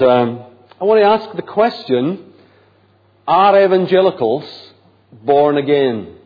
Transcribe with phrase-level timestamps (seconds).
[0.00, 0.44] Um,
[0.78, 2.30] I want to ask the question
[3.26, 4.44] Are evangelicals
[5.10, 6.16] born again?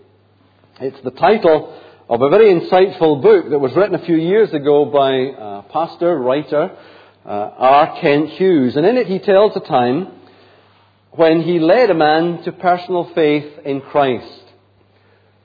[0.80, 4.86] It's the title of a very insightful book that was written a few years ago
[4.86, 6.76] by a pastor, writer,
[7.25, 8.00] uh, R.
[8.00, 8.75] Kent Hughes.
[8.75, 10.14] And in it he tells a time
[11.12, 14.43] when he led a man to personal faith in Christ.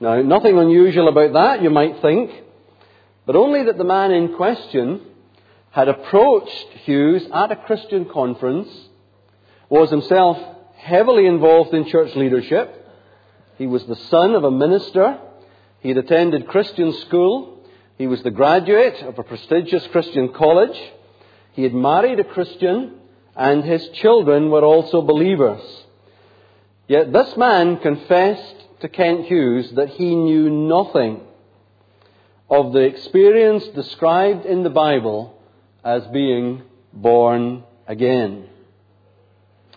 [0.00, 2.32] Now, nothing unusual about that, you might think,
[3.24, 5.00] but only that the man in question
[5.76, 8.66] had approached Hughes at a Christian conference,
[9.68, 10.38] was himself
[10.74, 12.66] heavily involved in church leadership.
[13.58, 15.18] He was the son of a minister.
[15.80, 17.60] He had attended Christian school.
[17.98, 20.80] He was the graduate of a prestigious Christian college.
[21.52, 22.94] He had married a Christian,
[23.36, 25.60] and his children were also believers.
[26.88, 31.20] Yet this man confessed to Kent Hughes that he knew nothing
[32.48, 35.34] of the experience described in the Bible
[35.86, 38.48] as being born again.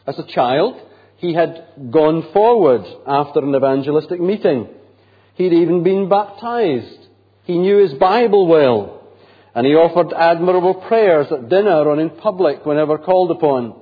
[0.07, 0.81] As a child,
[1.17, 4.67] he had gone forward after an evangelistic meeting.
[5.35, 7.07] He'd even been baptized.
[7.43, 9.03] He knew his Bible well.
[9.53, 13.79] And he offered admirable prayers at dinner or in public whenever called upon.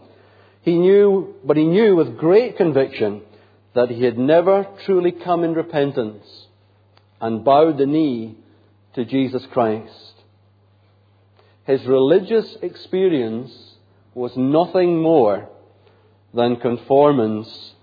[0.63, 3.21] He knew, but he knew with great conviction
[3.73, 6.25] that he had never truly come in repentance
[7.21, 8.37] and bowed the knee
[8.95, 10.06] to Jesus Christ.
[11.67, 13.51] His religious experience
[14.15, 15.49] was nothing more
[16.33, 17.73] than conformance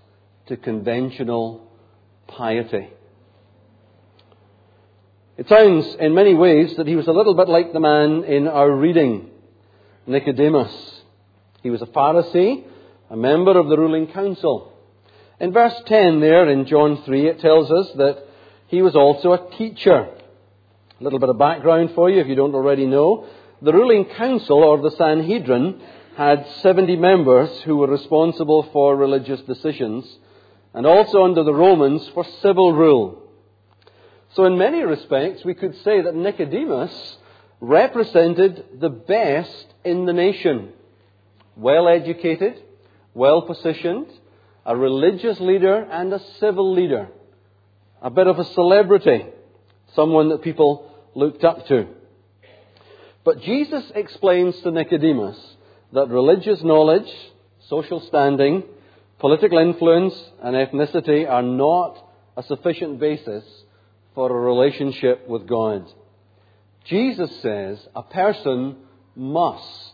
[0.47, 1.69] to conventional
[2.27, 2.89] piety.
[5.37, 8.47] It sounds in many ways that he was a little bit like the man in
[8.47, 9.29] our reading,
[10.07, 11.03] Nicodemus.
[11.61, 12.63] He was a Pharisee,
[13.11, 14.73] a member of the ruling council.
[15.39, 18.23] In verse 10 there in John 3, it tells us that
[18.65, 20.09] he was also a teacher.
[20.99, 23.27] A little bit of background for you if you don't already know.
[23.61, 25.81] The ruling council, or the Sanhedrin,
[26.17, 30.05] had 70 members who were responsible for religious decisions,
[30.73, 33.21] and also under the Romans for civil rule.
[34.33, 37.17] So, in many respects, we could say that Nicodemus
[37.61, 40.73] represented the best in the nation.
[41.55, 42.61] Well educated,
[43.13, 44.07] well positioned,
[44.65, 47.07] a religious leader and a civil leader.
[48.01, 49.25] A bit of a celebrity,
[49.93, 51.87] someone that people looked up to.
[53.25, 55.37] But Jesus explains to Nicodemus
[55.93, 57.11] that religious knowledge,
[57.67, 58.63] social standing,
[59.17, 60.13] political influence,
[60.43, 61.97] and ethnicity are not
[62.37, 63.43] a sufficient basis
[64.13, 65.91] for a relationship with God.
[66.85, 68.75] Jesus says a person
[69.15, 69.93] must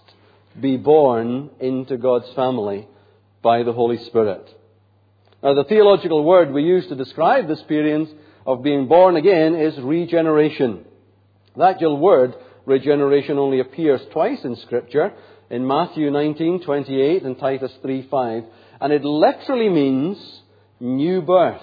[0.60, 2.86] be born into God's family
[3.42, 4.46] by the Holy Spirit.
[5.42, 8.10] Now, the theological word we use to describe the experience
[8.46, 10.84] of being born again is regeneration.
[11.56, 12.36] That word
[12.66, 15.14] regeneration only appears twice in Scripture,
[15.50, 18.46] in Matthew 19:28 and Titus 3:5,
[18.80, 20.42] and it literally means
[20.80, 21.62] new birth.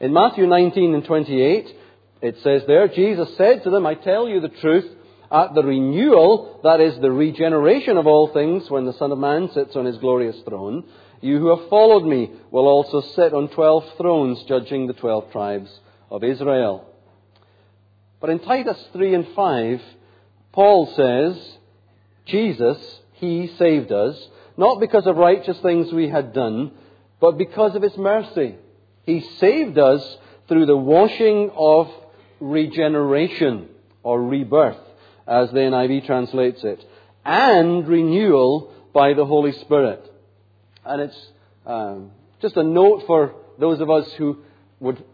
[0.00, 1.74] In Matthew 19 and 28,
[2.20, 4.88] it says there, Jesus said to them, I tell you the truth,
[5.30, 9.50] at the renewal, that is the regeneration of all things, when the Son of Man
[9.52, 10.84] sits on his glorious throne,
[11.20, 15.70] you who have followed me will also sit on twelve thrones, judging the twelve tribes
[16.10, 16.86] of Israel.
[18.20, 19.82] But in Titus 3 and 5,
[20.52, 21.58] Paul says,
[22.26, 22.78] Jesus,
[23.14, 24.16] He saved us,
[24.56, 26.72] not because of righteous things we had done,
[27.20, 28.56] but because of His mercy.
[29.04, 30.02] He saved us
[30.48, 31.88] through the washing of
[32.40, 33.68] regeneration,
[34.02, 34.78] or rebirth,
[35.26, 36.84] as the NIV translates it,
[37.24, 40.04] and renewal by the Holy Spirit.
[40.84, 41.30] And it's
[41.66, 44.38] um, just a note for those of us who
[44.80, 45.04] would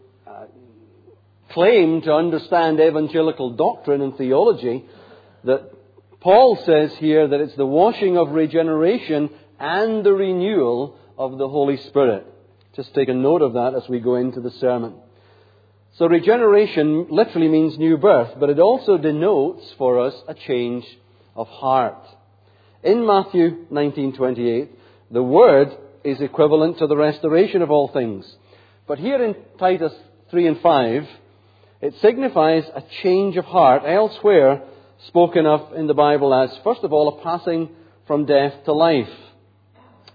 [1.55, 4.83] claim to understand evangelical doctrine and theology
[5.45, 5.71] that
[6.19, 11.77] Paul says here that it's the washing of regeneration and the renewal of the Holy
[11.77, 12.27] Spirit.
[12.75, 14.95] Just take a note of that as we go into the sermon.
[15.93, 20.85] So regeneration literally means new birth, but it also denotes for us a change
[21.37, 22.05] of heart.
[22.83, 24.69] In Matthew 19:28,
[25.09, 25.69] the word
[26.03, 28.25] is equivalent to the restoration of all things.
[28.87, 29.93] But here in Titus
[30.31, 31.07] 3 and 5,
[31.85, 34.63] it signifies a change of heart, elsewhere
[35.07, 37.69] spoken of in the Bible as, first of all, a passing
[38.07, 39.13] from death to life,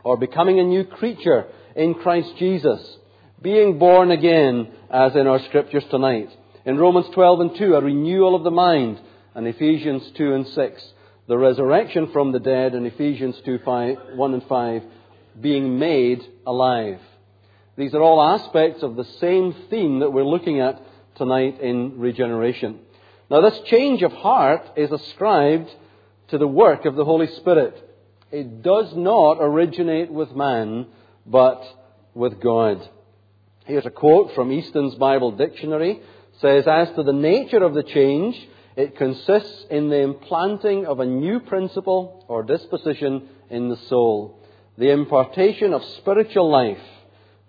[0.02, 1.46] or becoming a new creature
[1.76, 2.80] in Christ Jesus,
[3.40, 6.28] being born again, as in our scriptures tonight.
[6.64, 9.00] In Romans 12 and 2, a renewal of the mind,
[9.36, 10.92] and Ephesians 2 and 6,
[11.28, 14.82] the resurrection from the dead, and Ephesians 2, 5, 1 and 5,
[15.40, 16.98] being made alive.
[17.76, 20.82] These are all aspects of the same theme that we're looking at
[21.20, 22.78] tonight in regeneration.
[23.30, 25.68] Now, this change of heart is ascribed
[26.28, 27.76] to the work of the Holy Spirit.
[28.32, 30.86] It does not originate with man,
[31.26, 31.62] but
[32.14, 32.88] with God.
[33.66, 35.90] Here's a quote from Easton's Bible Dictionary.
[35.90, 36.02] It
[36.40, 38.34] says, As to the nature of the change,
[38.74, 44.42] it consists in the implanting of a new principle or disposition in the soul,
[44.78, 46.80] the impartation of spiritual life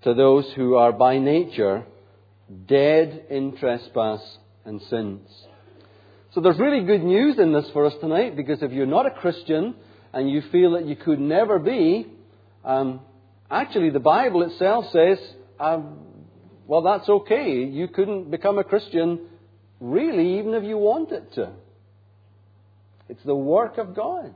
[0.02, 1.86] to those who are by nature
[2.68, 4.22] dead in trespass
[4.66, 5.28] and sins.
[6.34, 9.12] So there's really good news in this for us tonight because if you're not a
[9.12, 9.76] Christian
[10.14, 12.08] and you feel that you could never be,
[12.64, 13.02] um,
[13.50, 15.20] actually the Bible itself says,
[15.60, 15.82] uh,
[16.68, 17.64] well, that's okay.
[17.64, 19.28] You couldn't become a Christian
[19.80, 21.52] really even if you wanted to.
[23.10, 24.34] It's the work of God.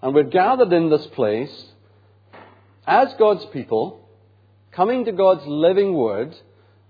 [0.00, 1.64] And we're gathered in this place
[2.86, 4.08] as God's people,
[4.70, 6.34] coming to God's living word,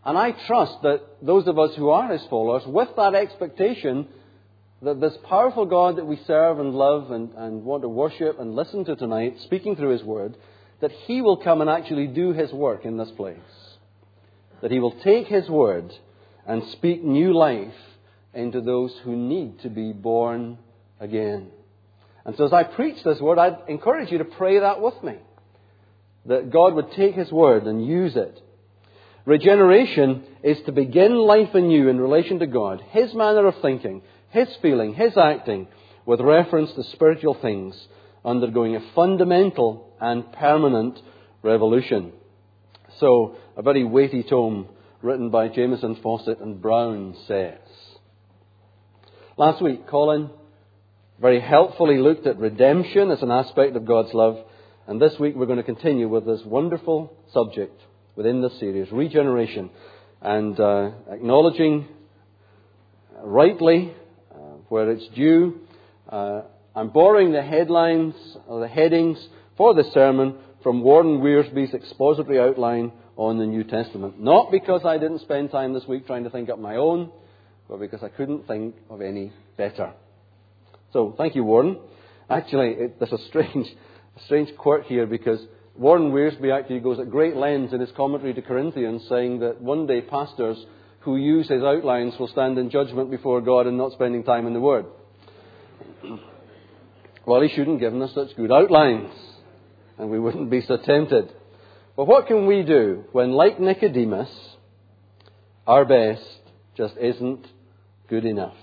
[0.05, 4.09] and I trust that those of us who are His followers, with that expectation
[4.83, 8.55] that this powerful God that we serve and love and, and want to worship and
[8.55, 10.37] listen to tonight, speaking through His Word,
[10.81, 13.39] that He will come and actually do His work in this place.
[14.62, 15.93] That He will take His Word
[16.47, 17.75] and speak new life
[18.33, 20.59] into those who need to be born
[21.00, 21.49] again.
[22.25, 25.17] And so as I preach this Word, I'd encourage you to pray that with me.
[26.27, 28.41] That God would take His Word and use it
[29.28, 34.48] Regeneration is to begin life anew in relation to God, His manner of thinking, His
[34.62, 35.69] feeling, His acting,
[36.06, 37.76] with reference to spiritual things,
[38.25, 40.98] undergoing a fundamental and permanent
[41.42, 42.12] revolution.
[43.00, 44.66] So, a very weighty tome
[45.02, 47.58] written by Jamieson Fausset and Brown says.
[49.36, 50.30] Last week, Colin
[51.20, 54.38] very helpfully looked at redemption as an aspect of God's love,
[54.86, 57.78] and this week we're going to continue with this wonderful subject
[58.19, 59.70] within this series, regeneration,
[60.20, 61.87] and uh, acknowledging
[63.23, 63.94] rightly
[64.35, 64.38] uh,
[64.69, 65.61] where it's due.
[66.09, 66.41] Uh,
[66.75, 68.17] I'm borrowing the headlines
[68.49, 69.25] or the headings
[69.56, 70.35] for this sermon
[70.65, 74.21] from Warren Wiersbe's expository outline on the New Testament.
[74.21, 77.12] Not because I didn't spend time this week trying to think up my own,
[77.69, 79.93] but because I couldn't think of any better.
[80.93, 81.79] So, thank you, Warren.
[82.29, 83.69] Actually, it, there's a strange,
[84.17, 85.38] a strange quirk here because
[85.78, 89.86] Warren Wiersbe actually goes at great lengths in his commentary to Corinthians, saying that one
[89.86, 90.58] day pastors
[91.00, 94.54] who use his outlines will stand in judgment before God and not spending time in
[94.54, 94.86] the Word.
[97.25, 99.12] Well, he shouldn't have given us such good outlines,
[99.98, 101.32] and we wouldn't be so tempted.
[101.96, 104.30] But what can we do when, like Nicodemus,
[105.64, 106.25] our best
[106.76, 107.46] just isn't
[108.08, 108.56] good enough?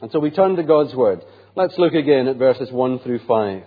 [0.00, 1.22] And so we turn to God's Word.
[1.54, 3.62] Let's look again at verses 1 through 5.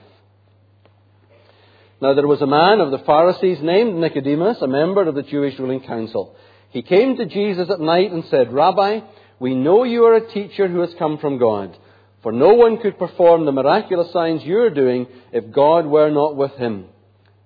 [2.01, 5.59] Now there was a man of the Pharisees named Nicodemus, a member of the Jewish
[5.59, 6.35] ruling council.
[6.71, 9.01] He came to Jesus at night and said, Rabbi,
[9.39, 11.77] we know you are a teacher who has come from God,
[12.23, 16.35] for no one could perform the miraculous signs you are doing if God were not
[16.35, 16.85] with him.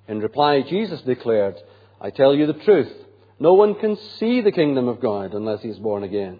[0.08, 1.56] In reply, Jesus declared,
[2.00, 2.94] I tell you the truth.
[3.40, 6.40] No one can see the kingdom of God unless he is born again.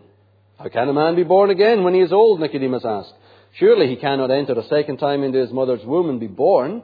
[0.58, 2.40] How can a man be born again when he is old?
[2.40, 3.14] Nicodemus asked.
[3.56, 6.82] Surely he cannot enter a second time into his mother's womb and be born.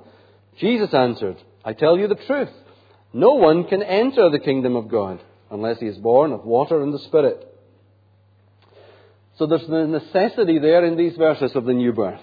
[0.60, 2.50] Jesus answered, I tell you the truth.
[3.14, 6.94] No one can enter the kingdom of God unless he is born of water and
[6.94, 7.48] the Spirit.
[9.38, 12.22] So there's the necessity there in these verses of the new birth.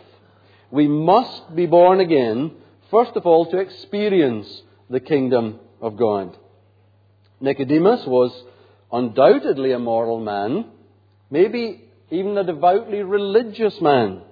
[0.71, 2.53] We must be born again,
[2.91, 6.37] first of all, to experience the kingdom of God.
[7.41, 8.33] Nicodemus was
[8.93, 10.67] undoubtedly a moral man,
[11.31, 14.23] maybe even a devoutly religious man,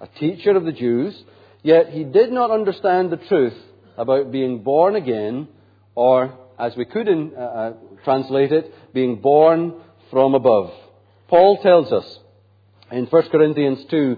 [0.00, 1.22] a teacher of the Jews,
[1.62, 3.56] Yet he did not understand the truth
[3.96, 5.48] about being born again,
[5.94, 7.72] or, as we could in, uh, uh,
[8.04, 9.74] translate it, being born
[10.10, 10.72] from above.
[11.28, 12.18] Paul tells us
[12.90, 14.16] in 1 Corinthians 2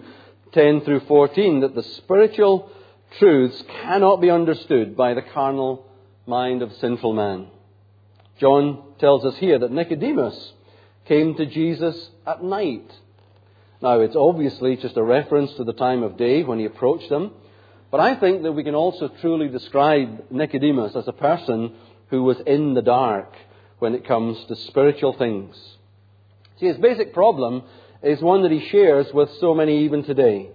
[0.53, 2.71] 10 through 14 that the spiritual
[3.19, 5.87] truths cannot be understood by the carnal
[6.27, 7.47] mind of sinful man.
[8.39, 10.53] John tells us here that Nicodemus
[11.07, 12.91] came to Jesus at night
[13.83, 17.33] now, it's obviously just a reference to the time of day when he approached them,
[17.91, 21.75] but I think that we can also truly describe Nicodemus as a person
[22.09, 23.35] who was in the dark
[23.81, 25.57] when it comes to spiritual things.
[26.61, 27.65] See, his basic problem
[28.05, 30.51] is one that he shares with so many even today.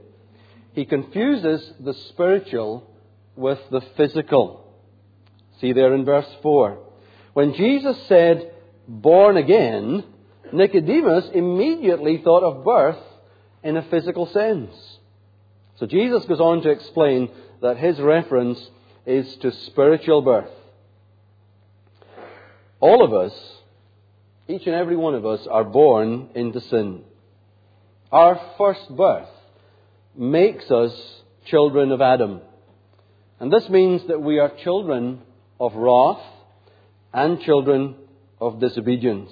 [0.72, 2.89] He confuses the spiritual
[3.36, 4.74] with the physical.
[5.60, 6.77] See there in verse 4.
[7.34, 8.53] When Jesus said,
[8.88, 10.05] born again,
[10.53, 12.98] Nicodemus immediately thought of birth
[13.64, 14.74] in a physical sense.
[15.78, 17.30] So Jesus goes on to explain
[17.62, 18.60] that his reference
[19.06, 20.50] is to spiritual birth.
[22.80, 23.34] All of us,
[24.48, 27.02] each and every one of us, are born into sin.
[28.12, 29.30] Our first birth
[30.16, 30.94] makes us
[31.46, 32.42] children of Adam.
[33.40, 35.22] And this means that we are children
[35.60, 36.24] of wrath
[37.14, 37.96] and children
[38.40, 39.32] of disobedience.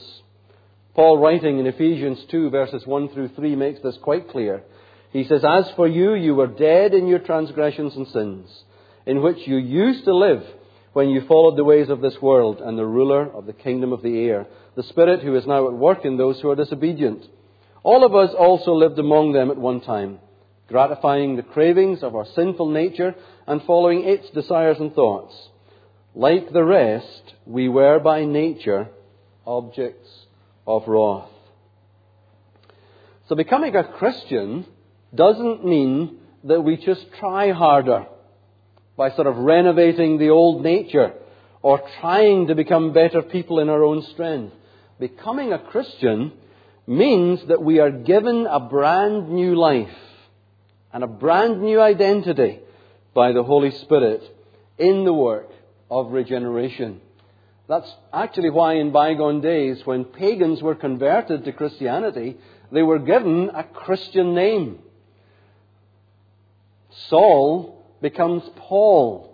[0.95, 4.63] Paul, writing in Ephesians 2, verses 1 through 3, makes this quite clear.
[5.11, 8.63] He says, As for you, you were dead in your transgressions and sins,
[9.05, 10.41] in which you used to live
[10.93, 14.01] when you followed the ways of this world and the ruler of the kingdom of
[14.03, 14.47] the air,
[14.77, 17.25] the Spirit who is now at work in those who are disobedient.
[17.83, 20.19] All of us also lived among them at one time,
[20.69, 25.35] gratifying the cravings of our sinful nature and following its desires and thoughts.
[26.13, 28.87] Like the rest, we were by nature
[29.45, 30.25] objects
[30.67, 31.29] of wrath.
[33.27, 34.65] So becoming a Christian
[35.13, 38.05] doesn't mean that we just try harder
[38.98, 41.13] by sort of renovating the old nature
[41.62, 44.53] or trying to become better people in our own strength.
[45.00, 46.31] Becoming a Christian
[46.88, 49.98] means that we are given a brand new life
[50.93, 52.60] and a brand new identity
[53.13, 54.22] by the Holy Spirit
[54.77, 55.50] in the work
[55.89, 57.01] of regeneration.
[57.67, 62.38] That's actually why in bygone days, when pagans were converted to Christianity,
[62.72, 64.79] they were given a Christian name.
[67.10, 69.31] Saul becomes Paul.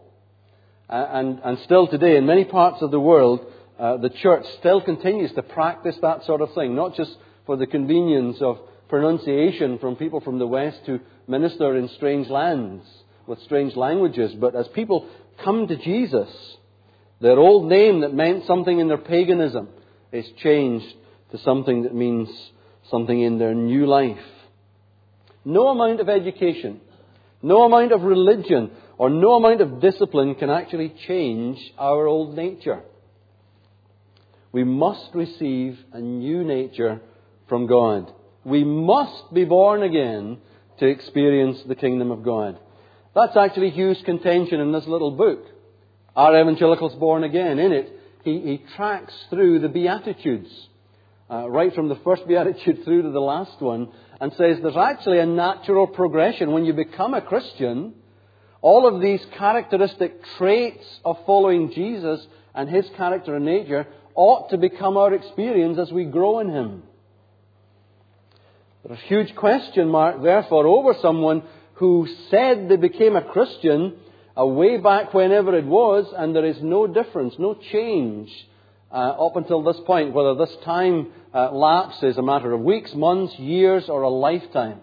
[0.88, 3.46] And, and still today, in many parts of the world,
[3.80, 7.68] uh, the church still continues to practice that sort of thing, not just for the
[7.68, 8.60] convenience of
[8.90, 12.86] pronunciation from people from the West who minister in strange lands
[13.26, 15.08] with strange languages, but as people
[15.44, 16.30] come to Jesus,
[17.22, 19.70] their old name that meant something in their paganism
[20.12, 20.94] is changed
[21.32, 22.30] to something that means
[22.90, 24.18] something in their new life.
[25.46, 26.82] No amount of education,
[27.42, 32.82] no amount of religion, or no amount of discipline can actually change our old nature.
[34.52, 37.02] We must receive a new nature
[37.48, 38.12] from God.
[38.44, 40.40] We must be born again
[40.80, 42.60] to experience the kingdom of God.
[43.16, 45.46] That's actually Hughes' contention in this little book.
[46.16, 47.60] Are evangelicals born again?
[47.60, 47.92] In it,
[48.24, 50.50] he, he tracks through the Beatitudes,
[51.30, 53.90] uh, right from the first Beatitude through to the last one,
[54.20, 56.52] and says there's actually a natural progression.
[56.52, 57.94] When you become a Christian,
[58.62, 64.58] all of these characteristic traits of following Jesus and his character and nature ought to
[64.58, 66.84] become our experience as we grow in him.
[68.84, 71.44] There's a huge question mark, therefore, over someone
[71.76, 73.96] who said they became a Christian
[74.38, 78.30] uh, way back whenever it was, and there is no difference, no change
[78.92, 82.94] uh, up until this point, whether this time uh, lapse is a matter of weeks,
[82.94, 84.80] months, years, or a lifetime.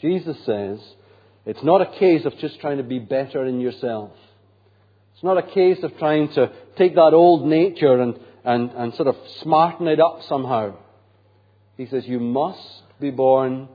[0.00, 0.80] Jesus says
[1.44, 4.10] it's not a case of just trying to be better in yourself.
[5.14, 9.08] It's not a case of trying to take that old nature and, and, and sort
[9.08, 10.76] of smarten it up somehow.
[11.76, 13.68] He says you must be born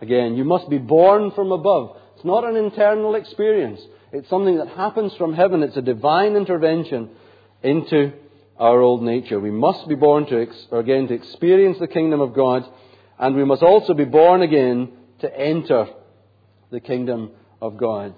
[0.00, 0.36] again.
[0.36, 1.96] You must be born from above.
[2.20, 3.80] It's not an internal experience.
[4.12, 5.62] It's something that happens from heaven.
[5.62, 7.08] It's a divine intervention
[7.62, 8.12] into
[8.58, 9.40] our old nature.
[9.40, 12.66] We must be born to, again, to experience the kingdom of God,
[13.18, 15.86] and we must also be born again to enter
[16.70, 17.30] the kingdom
[17.62, 18.12] of God.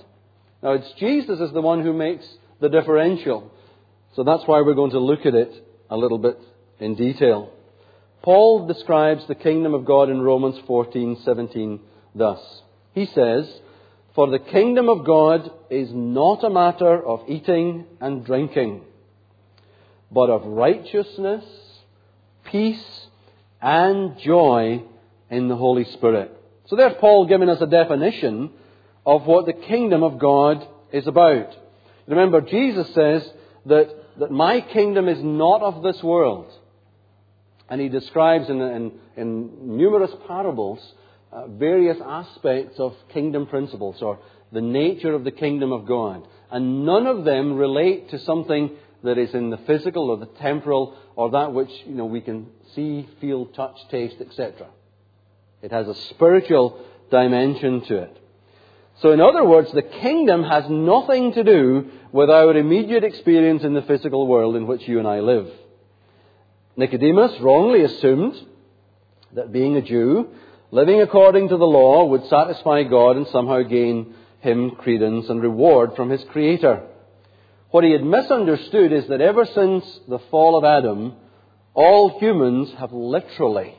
[0.65, 2.27] Now, it's Jesus is the one who makes
[2.61, 3.53] the differential.
[4.17, 5.53] So that's why we're going to look at it
[5.89, 6.41] a little bit
[6.81, 7.53] in detail.
[8.23, 11.79] Paul describes the kingdom of God in Romans 14:17
[12.17, 12.41] thus.
[12.95, 13.49] He says,
[14.15, 18.83] for the kingdom of God is not a matter of eating and drinking,
[20.11, 21.45] but of righteousness,
[22.45, 23.07] peace,
[23.61, 24.83] and joy
[25.31, 26.31] in the Holy Spirit.
[26.67, 28.51] So there's Paul giving us a definition
[29.07, 31.57] of what the kingdom of God is about.
[32.07, 33.29] Remember, Jesus says
[33.67, 36.53] that, that my kingdom is not of this world.
[37.69, 40.81] And he describes in, in, in numerous parables
[41.33, 44.19] uh, various aspects of kingdom principles or
[44.53, 46.27] the nature of the kingdom of God.
[46.51, 48.71] And none of them relate to something
[49.03, 52.47] that is in the physical or the temporal or that which you know, we can
[52.75, 54.67] see, feel, touch, taste, etc.
[55.63, 58.19] It has a spiritual dimension to it.
[59.01, 63.73] So, in other words, the kingdom has nothing to do with our immediate experience in
[63.73, 65.49] the physical world in which you and I live.
[66.77, 68.35] Nicodemus wrongly assumed
[69.35, 70.29] that being a Jew,
[70.73, 75.91] living according to the law would satisfy God and somehow gain him credence and reward
[75.95, 76.83] from his Creator.
[77.71, 81.15] What he had misunderstood is that ever since the fall of Adam,
[81.75, 83.77] all humans have literally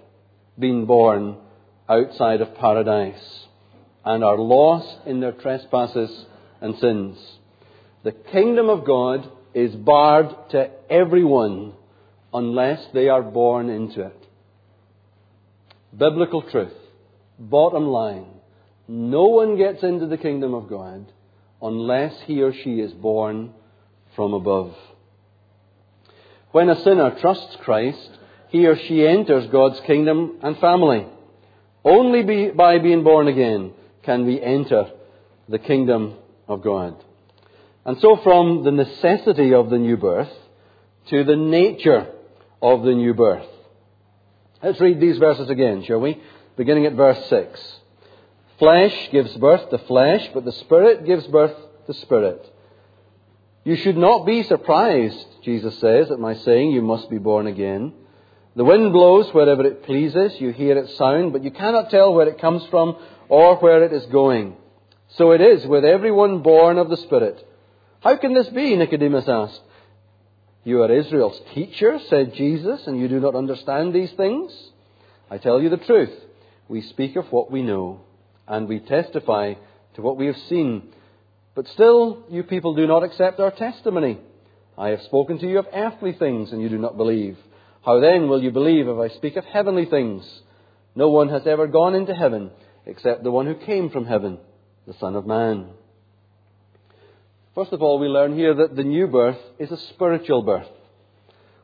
[0.57, 1.37] been born
[1.89, 3.45] outside of paradise
[4.05, 6.25] and are lost in their trespasses
[6.61, 7.17] and sins.
[8.03, 11.73] The kingdom of God is barred to everyone
[12.33, 14.27] unless they are born into it.
[15.97, 16.73] Biblical truth.
[17.49, 18.25] Bottom line,
[18.87, 21.11] no one gets into the kingdom of God
[21.61, 23.51] unless he or she is born
[24.15, 24.73] from above.
[26.51, 28.09] When a sinner trusts Christ,
[28.49, 31.05] he or she enters God's kingdom and family.
[31.83, 33.73] Only be, by being born again
[34.03, 34.91] can we enter
[35.49, 36.15] the kingdom
[36.47, 36.95] of God.
[37.85, 40.31] And so from the necessity of the new birth
[41.09, 42.07] to the nature
[42.61, 43.47] of the new birth.
[44.61, 46.21] Let's read these verses again, shall we?
[46.55, 47.79] Beginning at verse 6.
[48.59, 51.55] Flesh gives birth to flesh, but the Spirit gives birth
[51.87, 52.49] to spirit.
[53.63, 57.93] You should not be surprised, Jesus says, at my saying, You must be born again.
[58.55, 62.27] The wind blows wherever it pleases, you hear its sound, but you cannot tell where
[62.27, 62.97] it comes from
[63.29, 64.57] or where it is going.
[65.17, 67.43] So it is with everyone born of the Spirit.
[68.01, 68.75] How can this be?
[68.75, 69.61] Nicodemus asked.
[70.65, 74.53] You are Israel's teacher, said Jesus, and you do not understand these things?
[75.31, 76.13] I tell you the truth.
[76.73, 78.01] We speak of what we know,
[78.47, 79.53] and we testify
[79.93, 80.89] to what we have seen.
[81.53, 84.17] But still, you people do not accept our testimony.
[84.75, 87.37] I have spoken to you of earthly things, and you do not believe.
[87.85, 90.27] How then will you believe if I speak of heavenly things?
[90.95, 92.49] No one has ever gone into heaven
[92.87, 94.39] except the one who came from heaven,
[94.87, 95.67] the Son of Man.
[97.53, 100.69] First of all, we learn here that the new birth is a spiritual birth.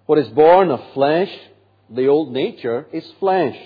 [0.05, 1.35] What is born of flesh,
[1.89, 3.57] the old nature, is flesh.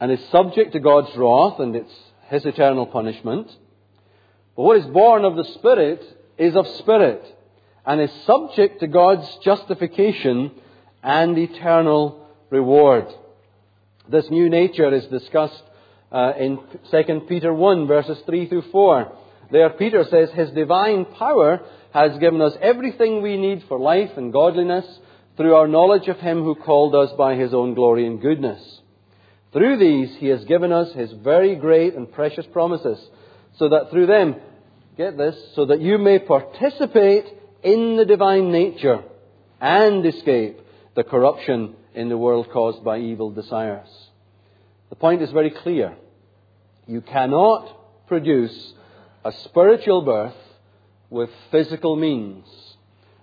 [0.00, 1.92] And is subject to God's wrath and its,
[2.28, 3.48] His eternal punishment.
[4.54, 6.02] But what is born of the Spirit
[6.38, 7.24] is of Spirit
[7.84, 10.50] and is subject to God's justification
[11.02, 13.06] and eternal reward.
[14.08, 15.62] This new nature is discussed
[16.12, 16.58] uh, in
[16.90, 19.12] 2 Peter 1 verses 3 through 4.
[19.50, 21.60] There, Peter says, His divine power
[21.92, 24.86] has given us everything we need for life and godliness
[25.36, 28.80] through our knowledge of Him who called us by His own glory and goodness.
[29.56, 32.98] Through these, He has given us His very great and precious promises,
[33.56, 34.36] so that through them,
[34.98, 37.24] get this, so that you may participate
[37.62, 39.02] in the divine nature
[39.58, 40.60] and escape
[40.94, 43.88] the corruption in the world caused by evil desires.
[44.90, 45.96] The point is very clear.
[46.86, 48.74] You cannot produce
[49.24, 50.36] a spiritual birth
[51.08, 52.44] with physical means,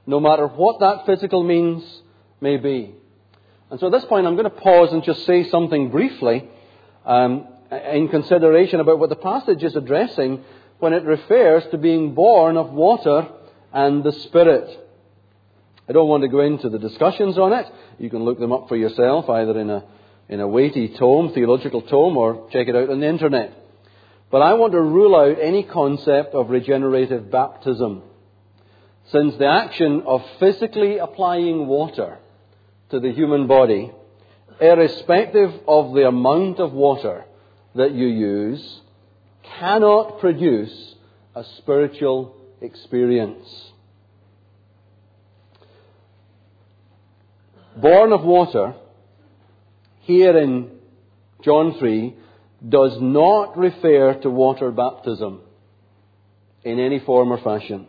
[0.08, 1.84] no matter what that physical means
[2.42, 2.96] may be.
[3.70, 6.48] And so at this point, I'm going to pause and just say something briefly
[7.06, 10.44] um, in consideration about what the passage is addressing
[10.80, 13.28] when it refers to being born of water
[13.72, 14.80] and the Spirit.
[15.88, 17.66] I don't want to go into the discussions on it.
[18.00, 19.84] You can look them up for yourself, either in a,
[20.30, 23.54] in a weighty tome, theological tome, or check it out on the internet.
[24.30, 28.04] But I want to rule out any concept of regenerative baptism,
[29.12, 32.18] since the action of physically applying water
[32.94, 33.92] to the human body,
[34.62, 37.26] irrespective of the amount of water
[37.74, 38.82] that you use,
[39.60, 40.94] cannot produce
[41.34, 43.72] a spiritual experience.
[47.76, 48.76] Born of water,
[50.02, 50.70] here in
[51.42, 52.16] John 3,
[52.70, 55.42] does not refer to water baptism
[56.64, 57.88] in any form or fashion.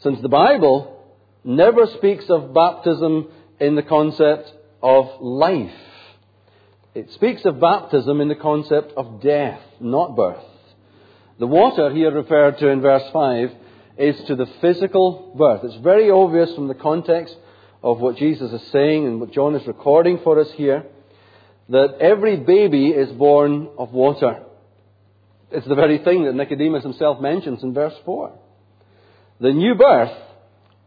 [0.00, 0.96] Since the Bible
[1.44, 3.28] never speaks of baptism
[3.60, 5.70] in the concept of life,
[6.94, 10.44] it speaks of baptism in the concept of death, not birth.
[11.38, 13.52] The water here referred to in verse 5
[13.98, 15.62] is to the physical birth.
[15.64, 17.36] It's very obvious from the context
[17.82, 20.84] of what Jesus is saying and what John is recording for us here
[21.68, 24.42] that every baby is born of water.
[25.50, 28.32] It's the very thing that Nicodemus himself mentions in verse 4.
[29.40, 30.16] The new birth,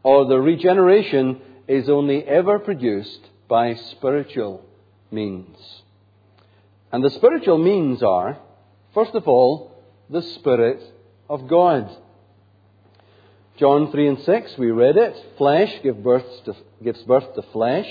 [0.03, 4.65] or the regeneration, is only ever produced by spiritual
[5.11, 5.55] means.
[6.91, 8.39] And the spiritual means are,
[8.95, 9.71] first of all,
[10.09, 10.81] the Spirit
[11.29, 11.95] of God.
[13.57, 15.15] John 3 and 6, we read it.
[15.37, 17.87] Flesh give birth to, gives birth to flesh,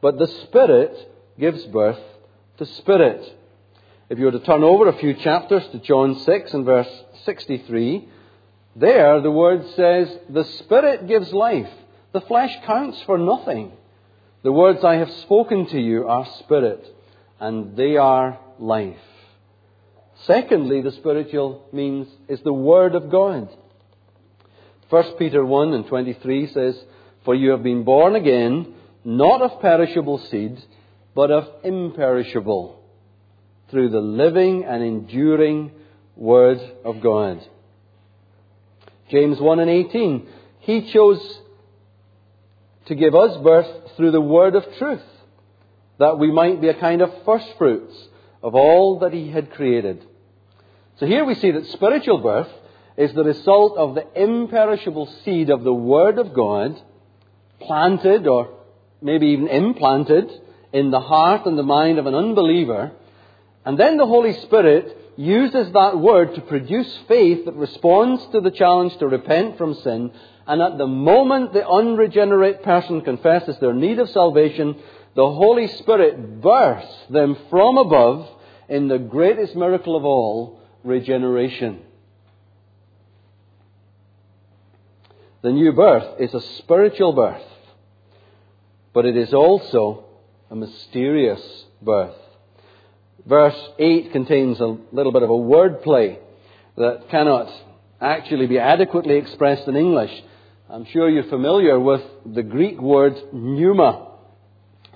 [0.00, 0.92] but the Spirit
[1.38, 2.00] gives birth
[2.58, 3.38] to Spirit.
[4.10, 6.90] If you were to turn over a few chapters to John 6 and verse
[7.24, 8.08] 63,
[8.74, 11.70] there the word says, The Spirit gives life.
[12.12, 13.72] The flesh counts for nothing.
[14.42, 16.84] The words I have spoken to you are Spirit,
[17.40, 18.96] and they are life.
[20.26, 23.48] Secondly, the spiritual means is the Word of God.
[24.90, 26.78] 1 Peter 1 and 23 says,
[27.24, 30.62] For you have been born again, not of perishable seed,
[31.14, 32.78] but of imperishable,
[33.70, 35.70] through the living and enduring
[36.14, 37.42] Word of God.
[39.10, 40.28] James 1 and 18,
[40.60, 41.41] He chose
[42.86, 45.02] to give us birth through the Word of truth,
[45.98, 47.94] that we might be a kind of first fruits
[48.42, 50.04] of all that He had created.
[50.98, 52.50] So here we see that spiritual birth
[52.96, 56.80] is the result of the imperishable seed of the Word of God
[57.60, 58.58] planted or
[59.00, 60.30] maybe even implanted
[60.72, 62.92] in the heart and the mind of an unbeliever.
[63.64, 68.50] And then the Holy Spirit uses that word to produce faith that responds to the
[68.50, 70.10] challenge to repent from sin.
[70.46, 74.76] And at the moment the unregenerate person confesses their need of salvation,
[75.14, 78.28] the Holy Spirit births them from above
[78.68, 81.82] in the greatest miracle of all, regeneration.
[85.42, 87.42] The new birth is a spiritual birth,
[88.94, 90.04] but it is also
[90.50, 92.14] a mysterious birth.
[93.26, 96.18] Verse 8 contains a little bit of a wordplay
[96.76, 97.52] that cannot
[98.00, 100.12] actually be adequately expressed in English.
[100.72, 104.08] I'm sure you're familiar with the Greek word pneuma.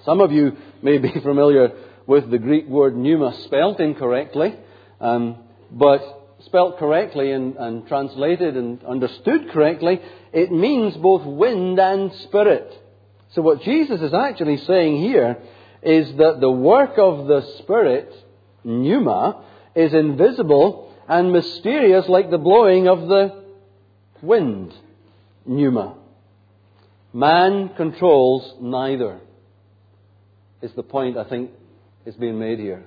[0.06, 1.70] Some of you may be familiar
[2.06, 4.54] with the Greek word pneuma spelt incorrectly,
[5.02, 5.36] um,
[5.70, 6.00] but
[6.46, 10.00] spelt correctly and, and translated and understood correctly,
[10.32, 12.72] it means both wind and spirit.
[13.32, 15.36] So what Jesus is actually saying here
[15.82, 18.10] is that the work of the Spirit,
[18.64, 23.44] pneuma, is invisible and mysterious like the blowing of the
[24.22, 24.72] wind,
[25.46, 25.96] pneuma.
[27.12, 29.20] Man controls neither,
[30.62, 31.50] is the point I think
[32.04, 32.84] is being made here.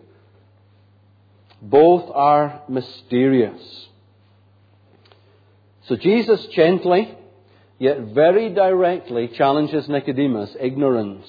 [1.62, 3.88] Both are mysterious.
[5.88, 7.18] So Jesus gently,
[7.80, 11.26] yet very directly challenges Nicodemus' ignorance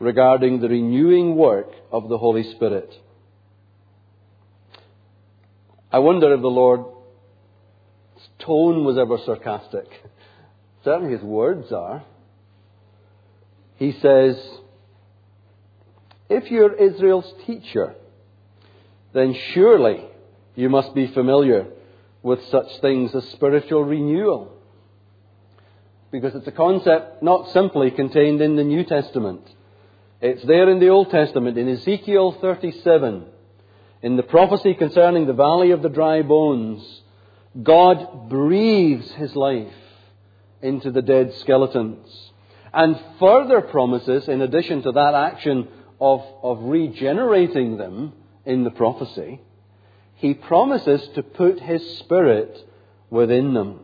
[0.00, 2.92] regarding the renewing work of the Holy Spirit.
[5.92, 6.88] I wonder if the Lord's
[8.40, 9.86] tone was ever sarcastic.
[10.84, 12.04] Certainly his words are.
[13.76, 14.36] He says,
[16.28, 17.94] If you're Israel's teacher,
[19.12, 20.04] then surely
[20.54, 21.66] you must be familiar
[22.22, 24.52] with such things as spiritual renewal.
[26.10, 29.48] Because it's a concept not simply contained in the New Testament.
[30.20, 33.24] It's there in the Old Testament, in Ezekiel 37,
[34.02, 37.02] in the prophecy concerning the valley of the dry bones.
[37.60, 39.72] God breathes his life
[40.62, 42.08] into the dead skeletons.
[42.72, 45.68] And further promises, in addition to that action
[46.00, 48.12] of, of regenerating them
[48.46, 49.40] in the prophecy,
[50.14, 52.56] he promises to put his spirit
[53.10, 53.80] within them.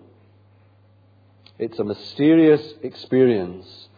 [1.58, 3.88] It's a mysterious experience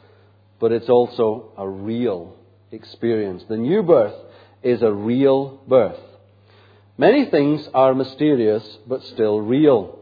[0.61, 2.37] but it's also a real
[2.71, 3.43] experience.
[3.49, 4.15] The new birth
[4.63, 5.99] is a real birth.
[6.99, 9.99] Many things are mysterious, but still real.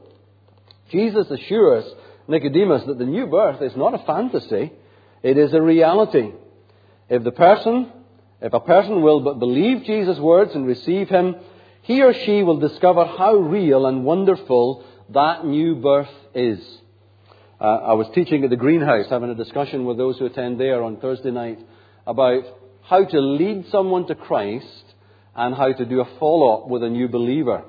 [0.91, 1.85] Jesus assures
[2.29, 4.73] Nicodemus that the new birth is not a fantasy,
[5.23, 6.33] it is a reality.
[7.09, 7.91] If the person,
[8.43, 11.37] if a person will but believe Jesus' words and receive him,
[11.83, 16.61] he or she will discover how real and wonderful that new birth is.
[17.61, 20.83] Uh, I was teaching at the greenhouse, having a discussion with those who attend there
[20.83, 21.59] on Thursday night
[22.07, 22.45] about
[22.83, 24.85] how to lead someone to Christ
[25.35, 27.65] and how to do a follow up with a new believer.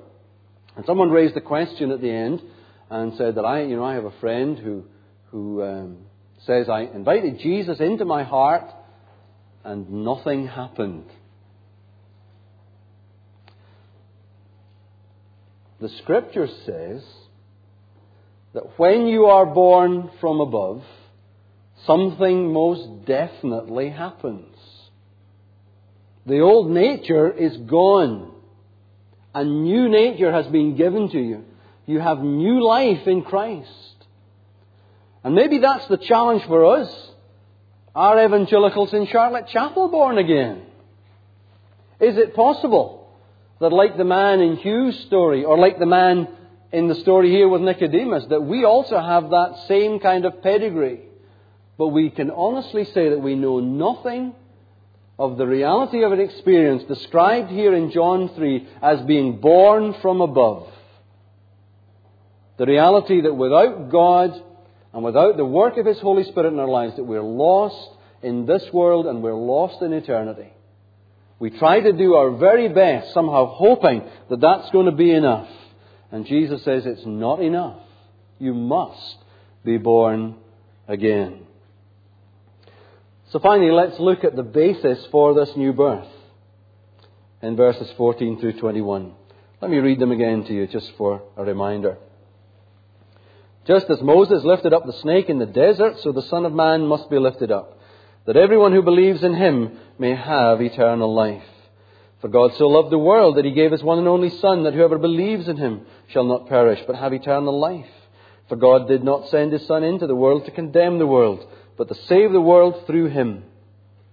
[0.76, 2.42] And someone raised the question at the end
[2.90, 4.84] and said that I, you know, I have a friend who,
[5.32, 5.98] who um,
[6.46, 8.66] says I invited Jesus into my heart
[9.64, 11.06] and nothing happened.
[15.80, 17.04] The scripture says
[18.54, 20.84] that when you are born from above,
[21.86, 24.56] something most definitely happens.
[26.26, 28.34] The old nature is gone.
[29.34, 31.44] A new nature has been given to you.
[31.90, 34.06] You have new life in Christ.
[35.24, 37.12] And maybe that's the challenge for us.
[37.96, 40.62] Are evangelicals in Charlotte Chapel born again?
[42.00, 43.18] Is it possible
[43.60, 46.28] that, like the man in Hughes' story, or like the man
[46.72, 51.00] in the story here with Nicodemus that we also have that same kind of pedigree.
[51.80, 54.36] But we can honestly say that we know nothing
[55.18, 60.22] of the reality of an experience described here in John 3 as being born from
[60.22, 60.72] above.
[62.60, 64.32] The reality that without God
[64.92, 68.46] and without the work of His Holy Spirit in our lives, that we're lost in
[68.46, 70.52] this world and we're lost in eternity.
[71.40, 75.48] We try to do our very best, somehow hoping that that's going to be enough.
[76.12, 77.80] And Jesus says it's not enough.
[78.40, 79.18] You must
[79.64, 80.36] be born
[80.86, 81.46] again.
[83.30, 86.10] So finally, let's look at the basis for this new birth
[87.42, 89.14] in verses 14 through 21.
[89.62, 91.98] Let me read them again to you just for a reminder.
[93.66, 96.88] Just as Moses lifted up the snake in the desert, so the Son of Man
[96.88, 97.80] must be lifted up,
[98.26, 101.44] that everyone who believes in him may have eternal life.
[102.22, 104.74] For God so loved the world that he gave his one and only Son, that
[104.74, 107.86] whoever believes in him shall not perish, but have eternal life.
[108.50, 111.46] For God did not send his Son into the world to condemn the world,
[111.78, 113.44] but to save the world through him.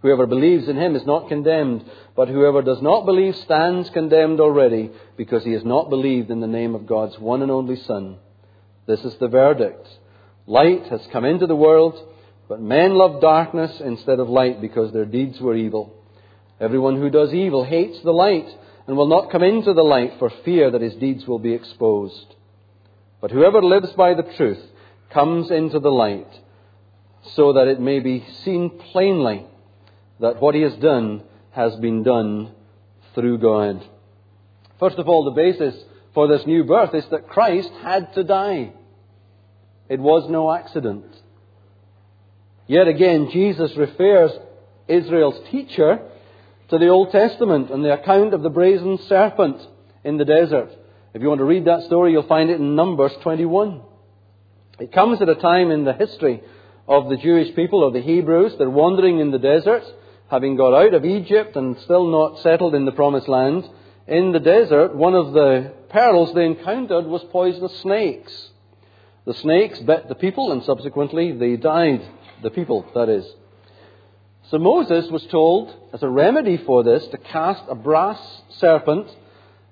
[0.02, 4.90] Whoever believes in him is not condemned, but whoever does not believe stands condemned already,
[5.16, 8.18] because he has not believed in the name of God's one and only Son.
[8.86, 9.88] This is the verdict.
[10.46, 12.00] Light has come into the world,
[12.48, 15.92] but men love darkness instead of light because their deeds were evil.
[16.60, 18.48] Everyone who does evil hates the light
[18.86, 22.34] and will not come into the light for fear that his deeds will be exposed.
[23.20, 24.62] But whoever lives by the truth
[25.10, 26.28] comes into the light
[27.34, 29.44] so that it may be seen plainly
[30.20, 32.52] that what he has done has been done
[33.14, 33.84] through God.
[34.78, 35.74] First of all, the basis
[36.14, 38.72] for this new birth is that Christ had to die.
[39.88, 41.04] It was no accident.
[42.66, 44.32] Yet again, Jesus refers
[44.88, 46.00] Israel's teacher
[46.68, 49.60] to the Old Testament and the account of the brazen serpent
[50.04, 50.70] in the desert.
[51.14, 53.82] If you want to read that story, you'll find it in Numbers 21.
[54.78, 56.42] It comes at a time in the history
[56.88, 58.54] of the Jewish people, of the Hebrews.
[58.58, 59.84] They're wandering in the desert,
[60.28, 63.68] having got out of Egypt and still not settled in the promised land.
[64.06, 68.50] In the desert, one of the perils they encountered was poisonous snakes.
[69.26, 72.08] The snakes bit the people and subsequently they died.
[72.42, 73.26] The people, that is.
[74.50, 79.08] So Moses was told, as a remedy for this, to cast a brass serpent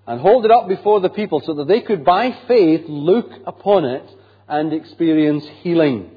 [0.07, 3.85] and hold it up before the people so that they could, by faith, look upon
[3.85, 4.05] it
[4.49, 6.11] and experience healing.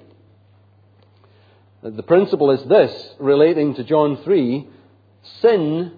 [1.83, 4.67] The principle is this, relating to John 3
[5.41, 5.91] sin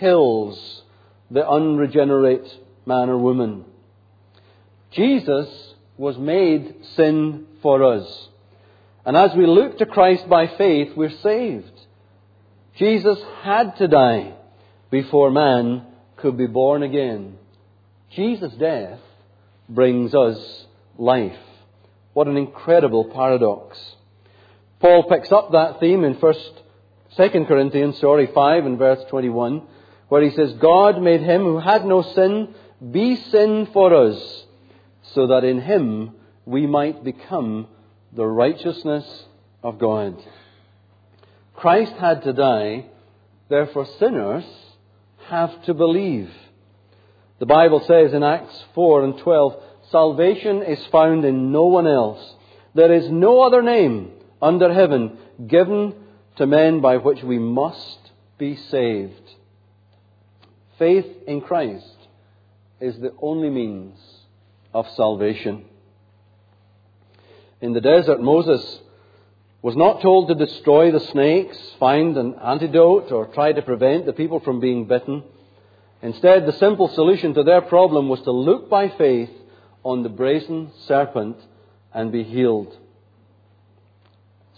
[0.00, 0.82] kills
[1.30, 2.48] the unregenerate
[2.86, 3.64] man or woman.
[4.90, 5.67] Jesus
[5.98, 8.28] was made sin for us.
[9.04, 11.72] And as we look to Christ by faith, we're saved.
[12.76, 14.34] Jesus had to die
[14.90, 15.84] before man
[16.16, 17.36] could be born again.
[18.10, 19.00] Jesus' death
[19.68, 21.36] brings us life.
[22.12, 23.78] What an incredible paradox.
[24.80, 26.62] Paul picks up that theme in first,
[27.16, 29.62] 2 Corinthians, sorry, 5 and verse 21,
[30.08, 32.54] where he says, God made him who had no sin
[32.90, 34.44] be sin for us,
[35.14, 37.66] so that in him we might become
[38.12, 39.24] the righteousness
[39.62, 40.16] of God.
[41.54, 42.86] Christ had to die,
[43.48, 44.44] therefore sinners
[45.26, 46.30] have to believe.
[47.38, 52.34] The Bible says in Acts 4 and 12, salvation is found in no one else.
[52.74, 55.94] There is no other name under heaven given
[56.36, 57.98] to men by which we must
[58.38, 59.34] be saved.
[60.78, 61.96] Faith in Christ
[62.80, 63.98] is the only means
[64.78, 65.64] of salvation.
[67.60, 68.62] In the desert, Moses
[69.60, 74.12] was not told to destroy the snakes, find an antidote, or try to prevent the
[74.12, 75.24] people from being bitten.
[76.00, 79.30] Instead, the simple solution to their problem was to look by faith
[79.82, 81.36] on the brazen serpent
[81.92, 82.76] and be healed.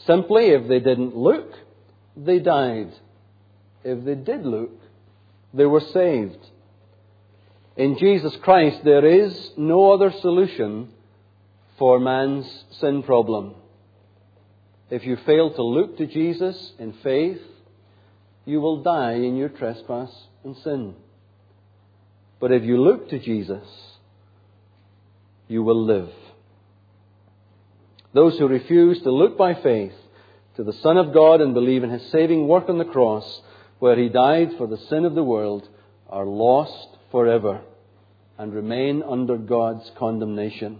[0.07, 1.51] Simply, if they didn't look,
[2.15, 2.93] they died.
[3.83, 4.73] If they did look,
[5.55, 6.50] they were saved.
[7.81, 10.91] In Jesus Christ, there is no other solution
[11.79, 13.55] for man's sin problem.
[14.91, 17.41] If you fail to look to Jesus in faith,
[18.45, 20.11] you will die in your trespass
[20.45, 20.95] and sin.
[22.39, 23.67] But if you look to Jesus,
[25.49, 26.13] you will live.
[28.13, 29.95] Those who refuse to look by faith
[30.57, 33.41] to the Son of God and believe in His saving work on the cross,
[33.79, 35.67] where He died for the sin of the world,
[36.11, 37.63] are lost forever
[38.41, 40.79] and remain under God's condemnation.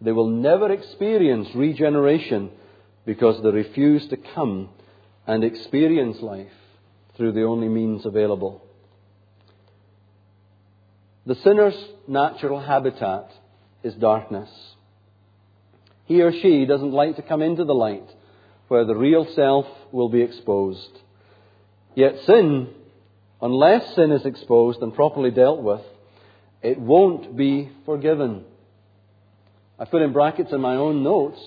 [0.00, 2.52] They will never experience regeneration
[3.04, 4.68] because they refuse to come
[5.26, 6.52] and experience life
[7.16, 8.64] through the only means available.
[11.26, 11.74] The sinner's
[12.06, 13.32] natural habitat
[13.82, 14.48] is darkness.
[16.04, 18.08] He or she doesn't like to come into the light
[18.68, 21.00] where the real self will be exposed.
[21.96, 22.68] Yet sin,
[23.42, 25.82] unless sin is exposed and properly dealt with,
[26.62, 28.44] it won't be forgiven.
[29.78, 31.40] I put in brackets in my own notes,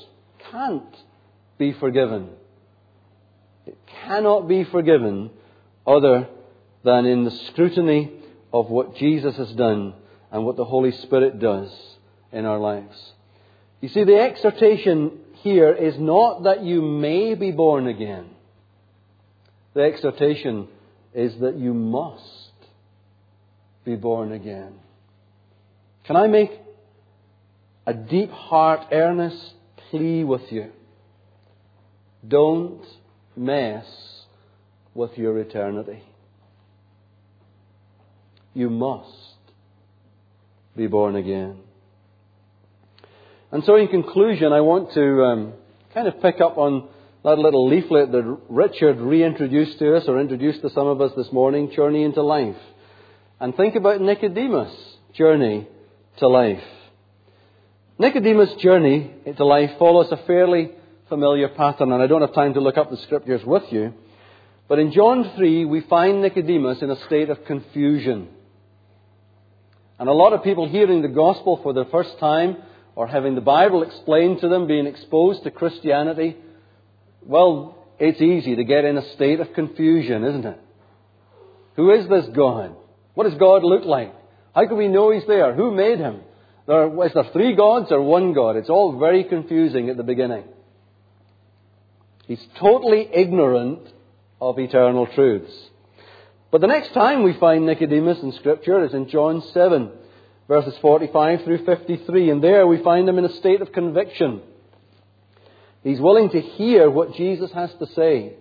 [0.51, 0.95] can't
[1.57, 2.29] be forgiven.
[3.65, 5.29] It cannot be forgiven
[5.85, 6.27] other
[6.83, 8.11] than in the scrutiny
[8.51, 9.93] of what Jesus has done
[10.31, 11.71] and what the Holy Spirit does
[12.31, 13.13] in our lives.
[13.81, 18.29] You see, the exhortation here is not that you may be born again.
[19.73, 20.67] The exhortation
[21.13, 22.51] is that you must
[23.85, 24.73] be born again.
[26.05, 26.51] Can I make
[27.85, 29.53] a deep heart, earnest
[29.89, 30.71] plea with you?
[32.27, 32.83] Don't
[33.35, 33.85] mess
[34.93, 36.03] with your eternity.
[38.53, 39.09] You must
[40.75, 41.57] be born again.
[43.51, 45.53] And so, in conclusion, I want to um,
[45.93, 46.89] kind of pick up on
[47.23, 51.31] that little leaflet that Richard reintroduced to us or introduced to some of us this
[51.31, 52.57] morning, Journey into Life.
[53.39, 55.67] And think about Nicodemus' journey
[56.17, 56.63] to life.
[57.97, 60.71] Nicodemus' journey to life follows a fairly
[61.09, 63.93] familiar pattern, and I don't have time to look up the scriptures with you.
[64.67, 68.29] But in John 3, we find Nicodemus in a state of confusion.
[69.99, 72.57] And a lot of people hearing the gospel for the first time
[72.95, 76.37] or having the Bible explained to them, being exposed to Christianity,
[77.21, 80.59] well, it's easy to get in a state of confusion, isn't it?
[81.75, 82.75] Who is this God?
[83.13, 84.13] What does God look like?
[84.53, 85.53] How can we know He's there?
[85.53, 86.21] Who made Him?
[86.67, 88.55] There, is there three gods or one God?
[88.55, 90.45] It's all very confusing at the beginning.
[92.27, 93.81] He's totally ignorant
[94.39, 95.53] of eternal truths.
[96.51, 99.91] But the next time we find Nicodemus in Scripture is in John 7,
[100.47, 102.29] verses 45 through 53.
[102.29, 104.41] And there we find him in a state of conviction.
[105.83, 108.35] He's willing to hear what Jesus has to say.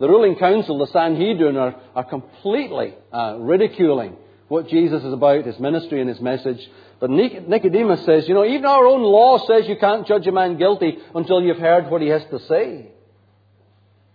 [0.00, 4.16] The ruling council, the Sanhedrin, are, are completely uh, ridiculing
[4.48, 6.58] what Jesus is about, his ministry and his message.
[7.00, 10.56] But Nicodemus says, you know, even our own law says you can't judge a man
[10.56, 12.90] guilty until you've heard what he has to say.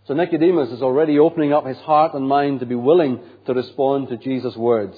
[0.05, 4.09] So Nicodemus is already opening up his heart and mind to be willing to respond
[4.09, 4.97] to Jesus' words.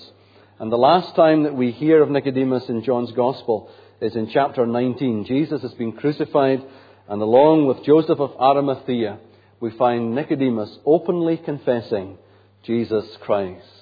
[0.58, 3.70] And the last time that we hear of Nicodemus in John's Gospel
[4.02, 5.26] is in chapter 19.
[5.26, 6.64] Jesus has been crucified,
[7.08, 9.20] and along with Joseph of Arimathea,
[9.60, 12.18] we find Nicodemus openly confessing
[12.64, 13.75] Jesus Christ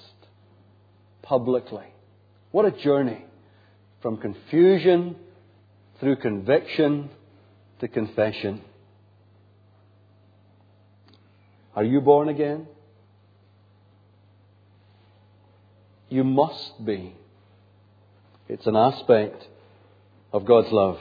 [1.24, 1.86] publicly.
[2.52, 3.24] What a journey
[4.00, 5.16] from confusion
[5.98, 7.10] through conviction
[7.80, 8.60] to confession.
[11.74, 12.68] Are you born again?
[16.08, 17.16] You must be.
[18.48, 19.42] It's an aspect
[20.32, 20.98] of God's love.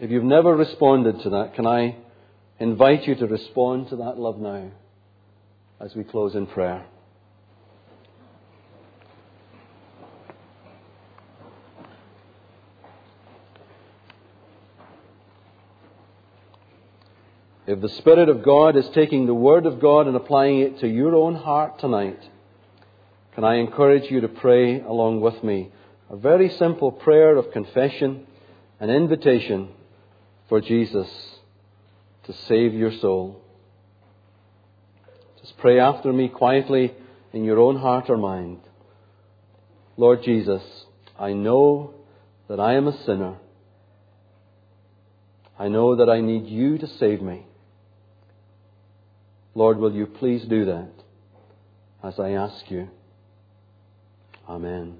[0.00, 1.96] If you've never responded to that, can I
[2.58, 4.70] invite you to respond to that love now
[5.80, 6.84] as we close in prayer?
[17.64, 20.88] If the Spirit of God is taking the Word of God and applying it to
[20.88, 22.18] your own heart tonight,
[23.34, 25.70] can I encourage you to pray along with me
[26.10, 28.26] a very simple prayer of confession
[28.78, 29.68] and invitation
[30.48, 31.08] for Jesus
[32.24, 33.41] to save your soul?
[35.42, 36.94] Just pray after me quietly
[37.32, 38.60] in your own heart or mind.
[39.96, 40.62] Lord Jesus,
[41.18, 41.94] I know
[42.48, 43.36] that I am a sinner.
[45.58, 47.46] I know that I need you to save me.
[49.54, 50.90] Lord, will you please do that
[52.02, 52.88] as I ask you?
[54.48, 54.96] Amen.